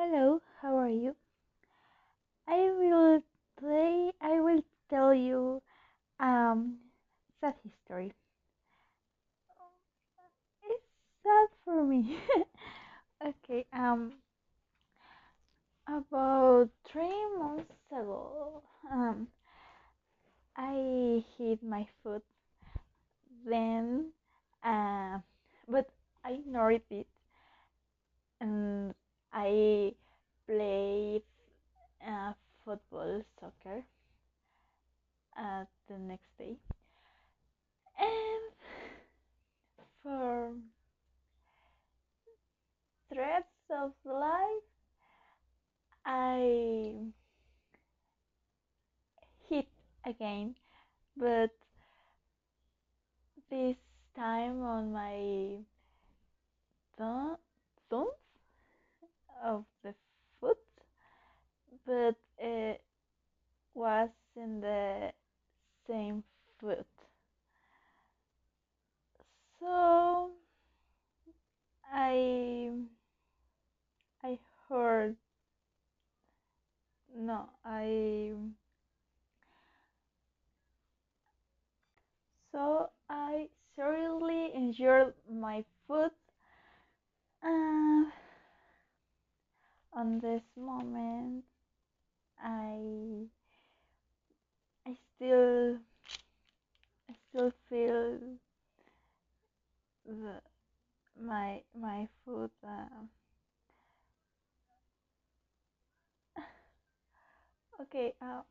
Hello, 0.00 0.40
how 0.62 0.78
are 0.78 0.88
you? 0.88 1.14
I 2.46 2.70
will 2.70 3.22
play. 3.58 4.12
I 4.20 4.40
will 4.40 4.62
tell 4.90 5.14
you 5.14 5.62
um 6.20 6.78
sad 7.40 7.54
history. 7.64 8.12
It's 10.62 10.84
sad 11.22 11.48
for 11.64 11.84
me. 11.84 12.16
okay, 13.26 13.66
um 13.74 14.14
about 15.86 16.70
three 16.90 17.26
months 17.38 17.74
ago, 17.92 18.62
um 18.90 19.28
I 20.56 21.24
hit 21.36 21.62
my 21.62 21.88
foot 22.02 22.22
then 23.44 24.12
uh 24.62 25.18
but 25.68 25.88
I 26.24 26.32
ignored 26.32 26.82
it 26.90 27.06
and 28.40 28.94
I 29.32 29.94
played 30.46 31.22
uh, 32.06 32.32
football, 32.64 33.22
soccer 33.40 33.84
uh, 35.38 35.64
the 35.88 35.98
next 35.98 36.36
day. 36.38 36.56
And 37.98 38.52
for 40.02 40.52
threats 43.12 43.70
of 43.70 43.92
life, 44.04 44.66
I 46.04 46.94
hit 49.48 49.66
again, 50.06 50.54
but 51.16 51.50
this 53.50 53.76
time 54.16 54.62
on 54.62 54.92
my 54.92 55.58
thumb, 56.96 57.36
thumbs 57.90 58.19
of 59.42 59.64
the 59.82 59.94
foot, 60.40 60.58
but 61.86 62.16
it 62.38 62.80
was 63.74 64.10
in 64.36 64.60
the 64.60 65.12
same 65.86 66.22
foot. 66.60 66.86
So 69.60 70.30
I 71.92 72.70
I 74.22 74.38
heard 74.68 75.16
no 77.14 77.48
I 77.64 78.32
so 82.52 82.90
I 83.08 83.48
seriously 83.76 84.50
injured 84.54 85.14
my 85.30 85.64
foot 85.86 86.12
uh, 87.42 88.04
on 90.10 90.18
this 90.18 90.42
moment 90.56 91.44
I 92.42 93.26
I 94.86 94.96
still 95.14 95.76
I 97.08 97.14
still 97.28 97.52
feel 97.68 98.18
the 100.06 100.40
my 101.22 101.60
my 101.80 102.08
foot 102.24 102.50
uh, 102.66 103.04
okay 107.82 108.14
uh, 108.20 108.42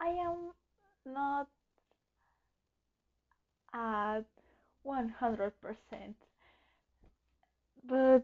I 0.00 0.08
am 0.08 0.52
not 1.06 1.48
at 3.74 4.24
100% 4.86 5.52
but 7.88 8.22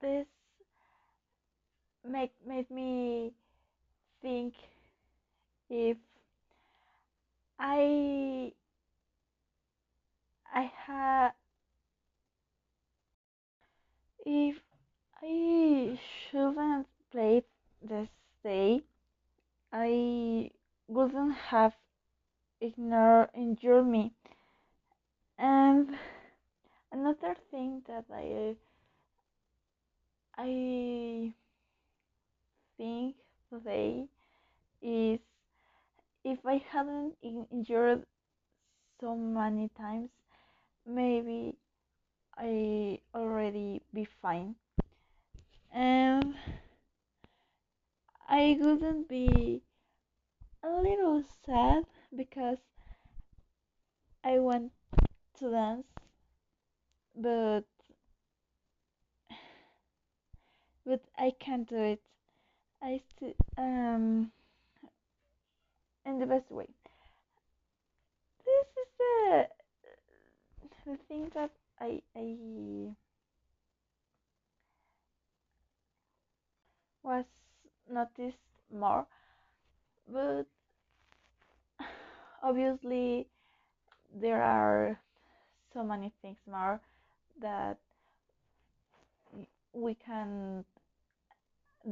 this 0.00 0.26
make 2.08 2.32
made 2.46 2.70
me 2.70 3.32
think 4.22 4.54
if 5.68 5.96
I 7.58 8.52
I 10.52 10.70
had 10.86 11.30
if 14.24 14.56
I 15.22 15.98
shouldn't 16.30 16.86
play 17.10 17.42
this 17.82 18.08
day, 18.42 18.82
I 19.72 20.50
wouldn't 20.88 21.34
have 21.34 21.74
ignored 22.60 23.30
injured 23.34 23.86
me. 23.86 24.12
And 25.38 25.96
another 26.92 27.36
thing 27.50 27.82
that 27.86 28.04
I 28.12 28.56
I 30.36 31.32
think 32.76 33.16
today 33.50 34.06
is 34.82 35.20
if 36.24 36.38
I 36.46 36.62
hadn't 36.70 37.14
injured 37.22 38.04
so 39.00 39.16
many 39.16 39.70
times, 39.76 40.10
maybe 40.86 41.56
I 42.36 43.00
already 43.14 43.82
be 43.92 44.06
fine. 44.22 44.54
And 45.72 46.34
I 48.28 48.56
wouldn't 48.60 49.08
be 49.08 49.62
a 50.62 50.68
little 50.68 51.24
sad 51.44 51.84
because 52.14 52.58
I 54.24 54.38
want 54.38 54.72
to 55.38 55.50
dance, 55.50 55.86
but 57.20 57.62
but 60.86 61.00
I 61.18 61.32
can't 61.38 61.68
do 61.68 61.76
it. 61.76 62.00
I 62.82 63.00
st- 63.16 63.36
um 63.58 64.32
in 66.06 66.18
the 66.18 66.26
best 66.26 66.50
way. 66.50 66.66
This 68.44 68.66
is 68.82 68.88
the 68.98 69.48
the 70.86 70.96
thing 71.08 71.30
that 71.34 71.50
I 71.80 72.02
I 72.16 72.94
was 77.02 77.24
noticed 77.90 78.38
more, 78.72 79.06
but 80.08 80.46
obviously 82.42 83.26
there 84.14 84.42
are 84.42 84.98
so 85.72 85.82
many 85.84 86.12
things 86.22 86.38
more 86.50 86.80
that 87.40 87.78
we 89.72 89.94
can 89.94 90.64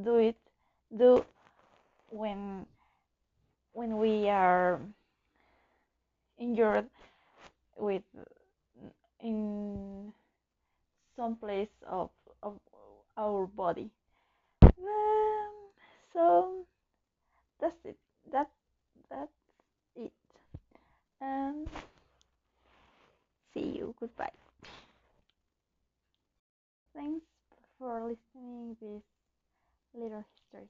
do 0.03 0.17
it 0.17 0.35
do 0.97 1.23
when 2.09 2.65
when 3.73 3.97
we 3.97 4.29
are 4.29 4.79
injured 6.37 6.85
with 7.77 8.03
in 9.21 10.11
some 11.15 11.35
place 11.35 11.69
of 11.87 12.09
of 12.43 12.59
our 13.17 13.45
body. 13.47 13.89
Um, 14.61 15.51
so 16.13 16.65
that's 17.59 17.75
it. 17.85 17.97
That 18.31 18.49
that's 19.09 19.31
it. 19.95 20.11
And 21.21 21.67
see 23.53 23.75
you. 23.77 23.93
Goodbye. 23.99 24.48
Thanks 26.93 27.25
for 27.79 28.03
listening 28.03 28.75
this 28.79 29.03
little 29.93 30.23
history. 30.53 30.69